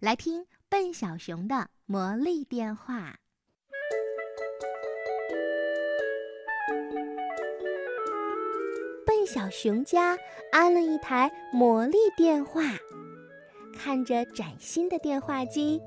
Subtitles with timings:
[0.00, 3.16] 来听笨小熊的魔力电话。
[9.04, 10.16] 笨小熊家
[10.52, 12.62] 安了一台魔力电话，
[13.78, 15.78] 看着崭新的电话机，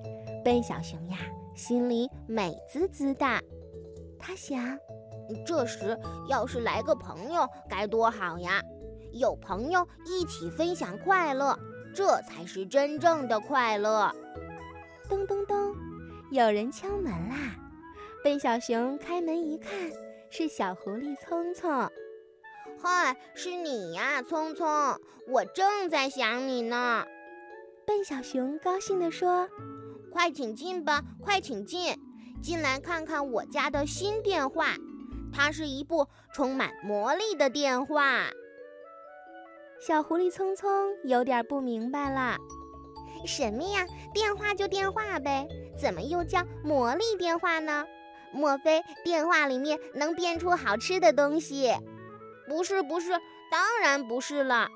[0.45, 1.17] 笨小熊呀
[1.55, 3.25] 心里美滋滋的。
[4.19, 4.77] 他想，
[5.43, 5.99] 这时
[6.29, 8.61] 要是来个朋友该多好呀！
[9.11, 11.57] 有朋友一起分享快乐，
[11.93, 14.11] 这才是真正的快乐。
[15.07, 15.75] 咚咚咚，
[16.31, 17.35] 有人敲门啦！
[18.23, 19.71] 笨小熊开门一看，
[20.29, 21.89] 是小狐狸聪聪。
[22.81, 24.67] 嗨，是你呀，聪聪，
[25.27, 27.05] 我正在想你呢。
[27.85, 29.47] 笨小熊高兴地说
[30.11, 31.95] ：“快请进吧，快请进，
[32.41, 34.75] 进来看看我家的新电话，
[35.31, 38.29] 它是一部充满魔力的电话。”
[39.85, 40.69] 小狐狸聪聪
[41.03, 42.37] 有点不明白了
[43.27, 43.85] ：“什么呀？
[44.13, 45.45] 电话就电话呗，
[45.77, 47.85] 怎么又叫魔力电话呢？
[48.31, 51.73] 莫非电话里面能变出好吃的东西？”
[52.47, 53.11] 不是不是，
[53.51, 54.69] 当然不是了。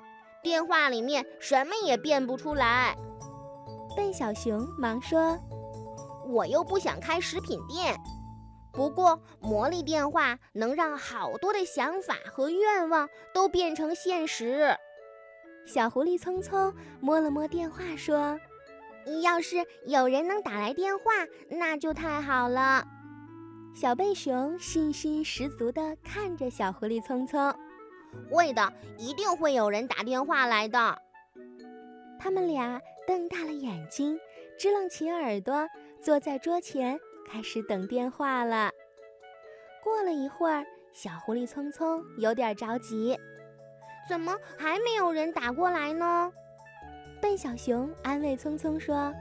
[0.43, 2.93] 电话里面什么也变不出来。
[3.95, 5.39] 笨小熊忙说
[6.27, 7.95] ：“我又不想开食品店。
[8.73, 14.75] 不过魔力电话能让好多的想法和愿望都变成现实。”
[15.67, 18.39] 小狐狸匆匆摸了摸电话说
[19.21, 21.03] ：“要是有人能打来电话，
[21.49, 22.87] 那就太好了。”
[23.75, 27.53] 小笨熊信心十足地看着小狐狸聪聪，
[28.31, 30.97] 会的，一定会有人打电话来的。
[32.17, 34.17] 他们俩瞪大了眼睛，
[34.57, 35.67] 支棱起耳朵，
[36.01, 36.97] 坐在桌前
[37.29, 38.71] 开始等电话了。
[39.83, 43.19] 过了一会儿，小狐狸聪聪有点着急，
[44.07, 46.31] 怎么还没有人打过来呢？
[47.21, 49.13] 笨小熊安慰聪聪说：“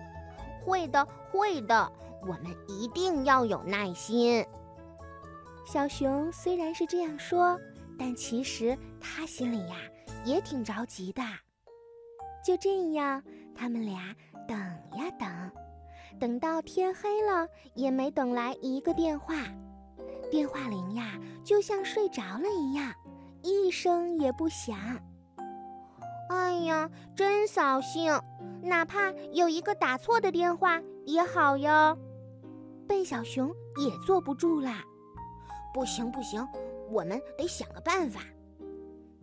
[0.65, 1.93] 会的，会的。”
[2.23, 4.45] 我们一定要有耐心。
[5.65, 7.59] 小熊虽然是这样说，
[7.97, 9.77] 但其实他心里呀
[10.25, 11.23] 也挺着急的。
[12.45, 13.23] 就这样，
[13.55, 14.15] 他们俩
[14.49, 15.29] 等呀等，
[16.19, 19.37] 等到天黑了，也没等来一个电话。
[20.29, 22.93] 电话铃呀，就像睡着了一样，
[23.47, 24.77] 一声也不响。
[26.29, 28.21] 哎呀，真扫兴！
[28.61, 31.97] 哪怕有一个打错的电话也好哟。
[32.89, 34.83] 笨小熊也坐不住啦！
[35.73, 36.45] 不行不行，
[36.91, 38.21] 我们得想个办法。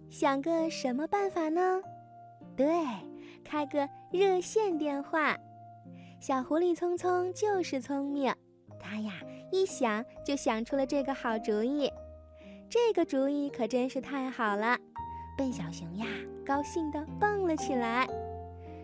[0.09, 1.81] 想个什么办法呢？
[2.56, 2.66] 对，
[3.44, 5.35] 开个热线电话。
[6.22, 8.33] 小狐狸聪聪就是聪明，
[8.79, 9.16] 他呀
[9.51, 11.91] 一想就想出了这个好主意。
[12.73, 14.75] 这个主意可真是太好了！
[15.38, 16.07] 笨小熊呀，
[16.44, 18.09] 高兴地蹦了起来。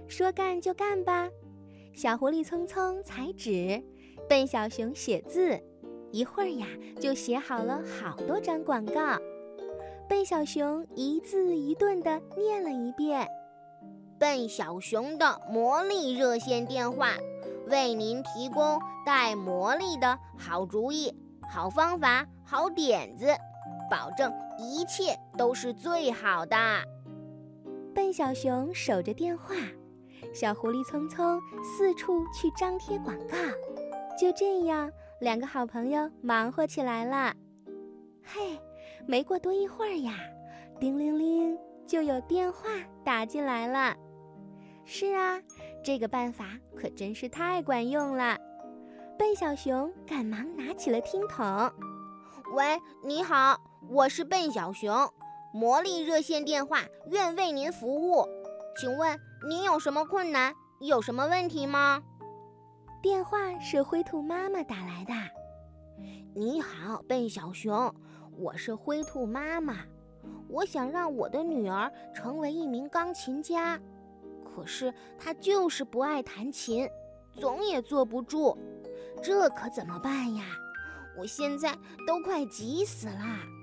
[0.08, 1.28] 说干就干吧！
[1.96, 3.84] 小狐狸匆匆裁纸。
[4.30, 5.60] 笨小熊写字，
[6.12, 6.68] 一会儿呀
[7.02, 9.18] 就写好了好多张广告。
[10.08, 13.28] 笨小熊一字一顿地念了一遍
[14.20, 17.16] ：“笨小熊的魔力热线电话，
[17.66, 21.12] 为您提供带魔力的好主意、
[21.52, 23.26] 好方法、好点子，
[23.90, 26.56] 保证一切都是最好的。”
[27.94, 29.56] 笨小熊守着电话，
[30.34, 33.38] 小狐狸匆匆四处去张贴广告。
[34.18, 37.34] 就这样，两个好朋友忙活起来了。
[38.24, 38.60] 嘿，
[39.08, 40.14] 没过多一会儿呀，
[40.80, 41.58] 叮铃铃，
[41.88, 42.70] 就有电话
[43.04, 43.96] 打进来了。
[44.86, 45.42] 是啊，
[45.84, 46.46] 这个办法
[46.76, 48.38] 可真是太管用了。
[49.18, 51.72] 笨小熊赶忙拿起了听筒
[52.56, 54.94] ：“喂，你好，我是笨小熊，
[55.54, 58.28] 魔力热线电话，愿为您服务。
[58.78, 60.54] 请问您有什么困难？
[60.82, 62.04] 有什么问题吗？”
[63.02, 65.14] 电话是灰兔妈妈打来的。
[66.36, 67.94] 你好，笨小熊，
[68.38, 69.78] 我是灰兔妈妈。
[70.50, 73.80] 我想让我的女儿成为一名钢琴家，
[74.44, 76.88] 可是她就是不爱弹琴，
[77.40, 78.58] 总也坐不住。
[79.24, 80.44] 这可怎么办呀？
[81.18, 83.59] 我现在都快急死了。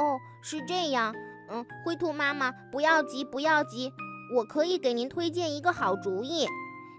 [0.00, 1.14] 哦，是这样。
[1.50, 3.92] 嗯，灰兔妈妈，不要急，不要急，
[4.34, 6.46] 我可以给您推荐一个好主意。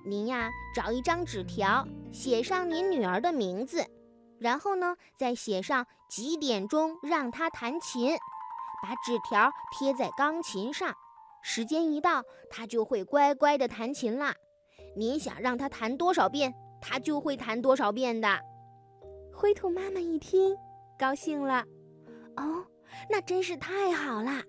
[0.06, 3.83] 您呀，找一张纸条，写上您女儿的名字，
[4.39, 8.15] 然后呢，再写上几点钟让她弹琴，
[8.83, 10.94] 把纸条贴在钢琴上，
[11.42, 14.36] 时间一到，她就会乖乖的弹琴啦。
[14.95, 18.39] 您想让她弹多少遍，她就会弹多少遍的。
[19.33, 20.56] 灰兔妈妈一听，
[21.00, 21.63] 高兴了，
[22.36, 22.65] 哦，
[23.09, 24.43] 那真是太好了！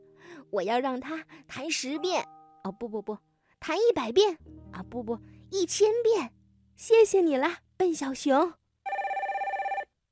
[0.50, 2.24] 我要让她弹十遍，
[2.64, 3.18] 哦不不不，
[3.58, 4.38] 弹一百遍，
[4.72, 5.18] 啊不不。
[5.50, 6.32] 一千遍。
[6.76, 8.54] 谢谢你了，笨小熊。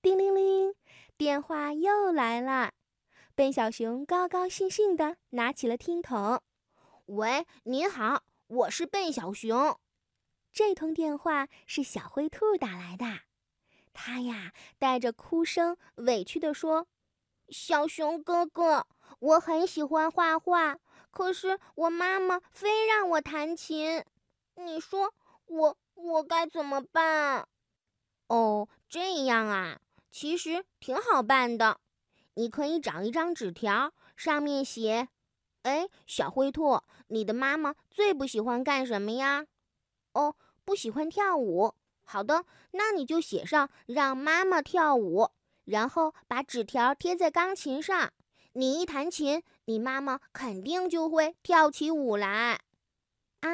[0.03, 0.75] 叮铃铃，
[1.17, 2.73] 电话又来了。
[3.35, 6.43] 笨小熊高高兴兴地拿起了听筒。
[7.07, 9.79] 喂，您好，我是笨小熊。
[10.53, 13.21] 这通电话是小灰兔打来的，
[13.93, 16.87] 他呀带着哭声，委屈地说
[17.51, 18.87] ：“小熊哥哥，
[19.19, 20.77] 我很喜欢画画，
[21.11, 24.05] 可是我妈妈非让我弹琴，
[24.55, 25.13] 你说
[25.47, 27.49] 我我该怎么办？”
[28.29, 29.81] 哦，这样啊，
[30.11, 31.81] 其实挺好办的，
[32.35, 35.09] 你可以找一张纸条，上面写
[35.63, 39.47] ：“哎，小灰兔，你的妈妈最不喜欢干什么呀？”
[40.15, 41.75] 哦，不喜欢跳舞。
[42.05, 45.31] 好的，那你就写上让妈妈跳舞，
[45.71, 48.13] 然后把纸条贴在钢琴上。
[48.53, 52.61] 你一弹琴，你妈妈肯定就会跳起舞来。
[53.41, 53.49] 啊，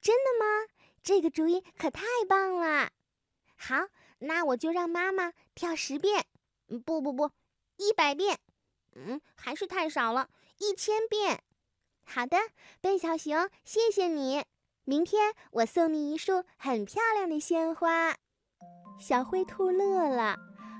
[0.00, 0.72] 真的吗？
[1.02, 2.90] 这个主意可太棒了！
[3.56, 3.88] 好，
[4.20, 6.24] 那我就让妈妈跳十遍。
[6.84, 7.30] 不不不，
[7.76, 8.38] 一百遍。
[8.94, 10.28] 嗯，还是太少了，
[10.58, 11.42] 一千遍。
[12.04, 12.36] 好的，
[12.80, 14.44] 笨小熊，谢谢你。
[14.84, 18.16] 明天我送你一束很漂亮的鲜花。
[19.00, 20.36] 小灰兔乐了，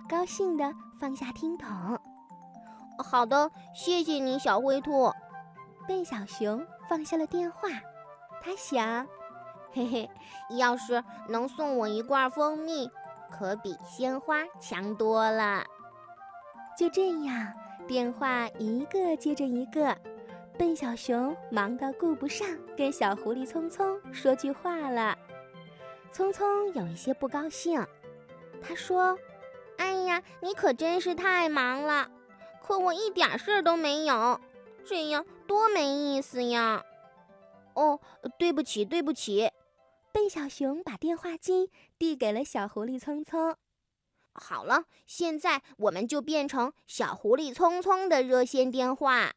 [0.09, 1.69] 高兴地放下听筒。
[2.99, 5.13] 好的，谢谢你，小灰兔。
[5.87, 7.69] 笨小熊放下了电话，
[8.43, 9.07] 他想：
[9.71, 10.11] 嘿嘿，
[10.57, 12.91] 要是能送我一罐蜂蜜，
[13.31, 15.63] 可比鲜花强多了。
[16.77, 17.53] 就这样，
[17.87, 19.97] 电话一个接着一个。
[20.57, 25.17] 笨小熊忙得顾不上跟小狐狸匆匆说句话了。
[26.13, 27.81] 匆匆有一些不高兴，
[28.61, 29.17] 他说
[30.09, 32.11] ：“呀，你可真是太忙了，
[32.63, 34.41] 可我一点事儿都没有，
[34.85, 36.85] 这样多没意思呀！”
[37.75, 38.01] 哦，
[38.39, 39.51] 对不起，对不起。
[40.11, 43.55] 笨小熊把电话机递给了小狐狸聪聪。
[44.33, 49.33] 好了，现在我们就变成小狐狸聪聪的热线电话。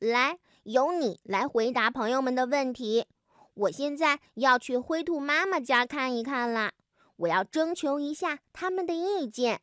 [0.00, 3.06] 来，由你来回答朋友们的问题。
[3.54, 6.72] 我现在要去灰兔妈妈家看一看啦，
[7.16, 9.60] 我要征求一下他们的意见。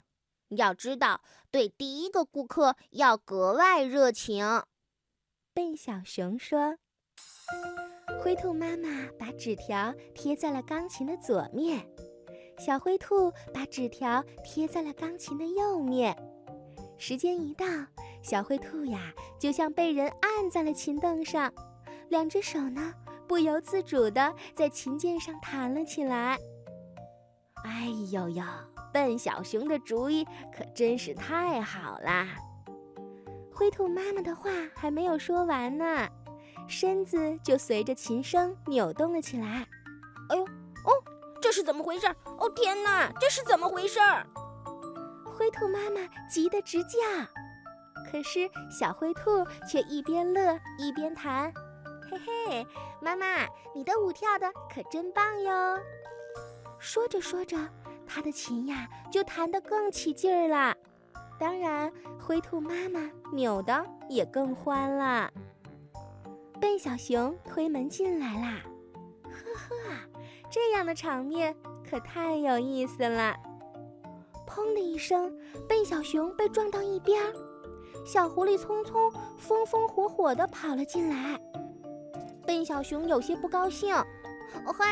[0.57, 1.21] 要知道，
[1.51, 4.63] 对第一个顾客要格外热情。
[5.53, 6.77] 笨小熊说
[8.21, 11.87] ：“灰兔妈妈把纸条贴在了钢琴的左面，
[12.57, 16.15] 小灰兔把纸条贴在了钢琴的右面。
[16.97, 17.65] 时间一到。”
[18.23, 21.53] 小灰兔呀，就像被人按在了琴凳上，
[22.09, 22.91] 两只手呢
[23.27, 26.35] 不由自主地在琴键上弹了起来。
[27.63, 28.43] 哎呦呦，
[28.95, 30.25] 笨小熊的主意
[30.57, 32.25] 可真是太好啦！
[33.53, 36.07] 灰兔妈妈的话还没有说完呢，
[36.65, 39.67] 身子就随着琴声扭动了起来。
[40.29, 41.03] 哎呦，哦，
[41.41, 42.07] 这是怎么回事？
[42.39, 43.99] 哦天哪，这是怎么回事？
[45.25, 45.99] 灰兔妈妈
[46.29, 46.97] 急得直叫。
[48.09, 51.51] 可是小灰兔却一边乐一边弹，
[52.09, 52.67] 嘿嘿，
[53.01, 55.81] 妈妈，你的舞跳的可真棒哟！
[56.79, 57.57] 说着说着，
[58.07, 60.75] 他的琴呀就弹得更起劲儿了。
[61.39, 65.29] 当然，灰兔妈妈扭的也更欢了。
[66.61, 68.61] 笨小熊推门进来啦，
[69.23, 69.95] 呵呵，
[70.49, 71.53] 这样的场面
[71.87, 73.35] 可太有意思了。
[74.47, 75.35] 砰的一声，
[75.67, 77.33] 笨小熊被撞到一边儿。
[78.05, 81.37] 小狐狸匆匆风风火火地跑了进来，
[82.45, 83.93] 笨小熊有些不高兴。
[84.65, 84.85] 嘿，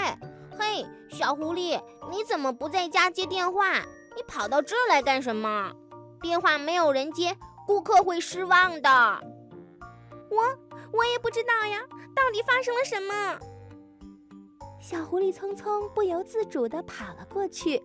[0.58, 3.80] 嘿，小狐狸，你怎么不在家接电话？
[4.16, 5.74] 你跑到这儿来干什么？
[6.22, 8.90] 电话没有人接，顾客会失望的。
[10.30, 10.58] 我
[10.92, 11.82] 我也不知道呀，
[12.16, 13.40] 到底发生了什么？
[14.80, 17.82] 小狐狸匆匆不由自主地跑了过去，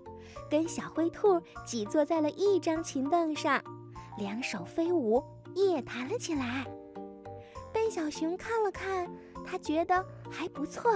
[0.51, 3.63] 跟小灰兔挤坐在了一张琴凳上。
[4.17, 5.23] 两手飞舞，
[5.55, 6.67] 也弹了起来。
[7.73, 9.09] 笨小熊看了看，
[9.47, 10.93] 他觉得还不错。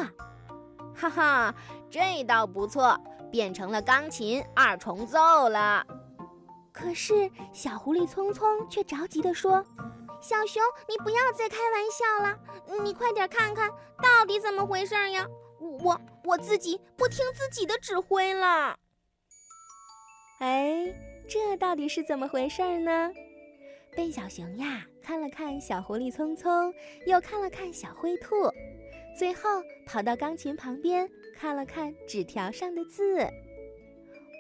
[0.95, 1.55] 哈哈，
[1.91, 2.99] 这倒不错，
[3.31, 5.87] 变成了钢琴二重奏了。
[6.73, 9.65] 可是小狐狸匆匆却着急地说
[10.21, 13.69] ：“小熊，你不要再开玩笑了，你快点看看
[14.03, 15.27] 到底怎么回事呀！
[15.61, 18.77] 我我自己不听自己的指挥了。”
[20.41, 20.93] 哎。
[21.29, 23.11] 这到底是怎么回事呢？
[23.97, 26.71] 笨小熊呀，看了看小狐狸匆匆，
[27.07, 28.52] 又看了看小灰兔，
[29.23, 33.21] 最后跑到钢琴旁边看了看纸条上的字。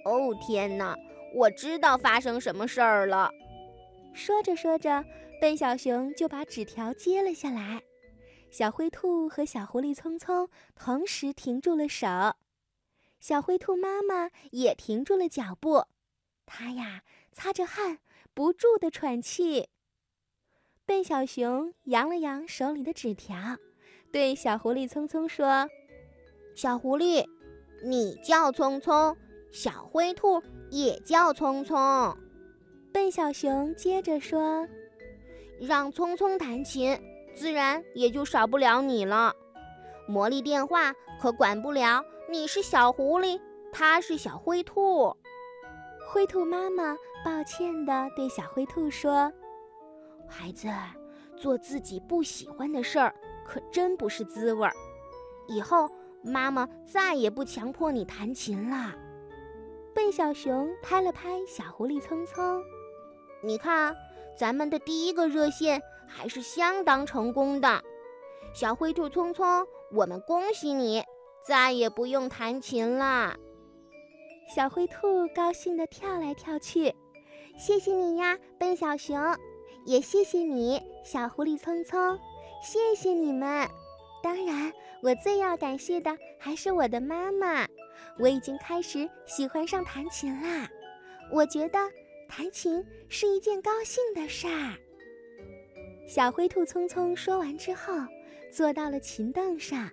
[0.04, 0.98] 哦天哪，
[1.36, 3.30] 我知道发生什么事儿了。
[4.12, 5.04] 说着说着，
[5.40, 7.80] 笨小熊就把纸条接了下来。
[8.50, 12.08] 小灰兔和小狐狸匆匆同时停住了手。
[13.20, 15.84] 小灰兔妈妈也停住了脚步，
[16.44, 18.00] 它呀擦着汗，
[18.34, 19.68] 不住地喘气。
[20.84, 23.36] 笨小熊扬了扬手里的纸条，
[24.12, 25.66] 对小狐狸匆匆说
[26.54, 27.24] ：“小狐狸，
[27.82, 29.16] 你叫匆匆，
[29.50, 32.14] 小灰兔也叫匆匆。”
[32.92, 34.68] 笨小熊接着说
[35.58, 36.94] ：“让匆匆弹琴，
[37.34, 39.34] 自然也就少不了你了。
[40.06, 43.38] 魔力电话可管不了。”你是小狐狸，
[43.72, 45.14] 他是小灰兔。
[46.06, 49.30] 灰兔妈妈抱歉地对小灰兔说
[50.28, 50.68] ：“孩子，
[51.36, 53.14] 做自己不喜欢的事儿
[53.46, 54.72] 可真不是滋味儿。
[55.48, 55.90] 以后
[56.22, 58.94] 妈妈再也不强迫你弹琴了。”
[59.94, 62.62] 笨小熊拍了拍小狐狸匆匆
[63.42, 63.94] ：“你看，
[64.38, 67.82] 咱们的第一个热线还是相当成功的。
[68.54, 71.02] 小灰兔匆匆，我们恭喜你。”
[71.44, 73.34] 再也不用弹琴啦！
[74.54, 76.94] 小灰兔高兴地跳来跳去。
[77.58, 79.20] 谢谢你呀，笨小熊，
[79.84, 82.16] 也谢谢你，小狐狸匆匆，
[82.62, 83.68] 谢谢你们。
[84.22, 87.66] 当然，我最要感谢的还是我的妈妈。
[88.20, 90.68] 我已经开始喜欢上弹琴啦。
[91.32, 91.78] 我觉得
[92.28, 94.76] 弹琴是一件高兴的事儿。
[96.06, 97.94] 小灰兔匆匆说完之后，
[98.52, 99.90] 坐到了琴凳上。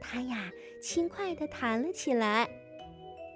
[0.00, 2.48] 它呀，轻快地弹了起来。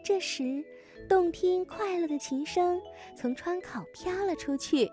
[0.05, 0.65] 这时，
[1.09, 2.81] 动听快乐的琴声
[3.17, 4.89] 从窗口飘了出去，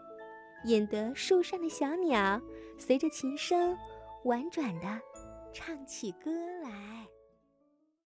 [0.66, 2.42] 引得树上的小鸟
[2.78, 3.78] 随着琴声
[4.24, 5.02] 婉转地
[5.54, 6.32] 唱起歌
[6.62, 6.97] 来。